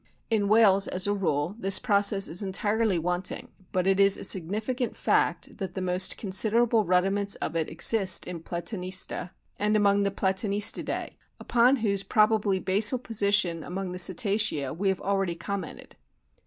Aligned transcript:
In 0.31 0.47
whales, 0.47 0.87
as 0.87 1.05
a 1.05 1.13
rule, 1.13 1.55
this 1.59 1.77
process 1.77 2.27
is 2.27 2.41
entirely 2.41 2.97
wanting, 2.97 3.49
but 3.71 3.85
it 3.85 3.99
is 3.99 4.17
a 4.17 4.23
significant 4.23 4.95
fact 4.95 5.59
that 5.59 5.75
the 5.75 5.79
most 5.81 6.17
considerable 6.17 6.83
rudiments 6.83 7.35
of 7.35 7.55
it 7.55 7.69
exist 7.69 8.25
in 8.25 8.39
Platanista, 8.41 9.29
and 9.59 9.77
among 9.77 10.01
the 10.01 10.09
Platanistidae, 10.09 11.11
upon 11.39 11.75
whose 11.85 12.01
probably 12.01 12.57
basal 12.57 12.97
position 12.97 13.63
among 13.63 13.91
the 13.91 13.99
Cetacea 13.99 14.73
we 14.75 14.89
have 14.89 15.01
already 15.01 15.35
commented. 15.35 15.95